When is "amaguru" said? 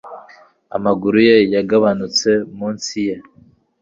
0.75-1.17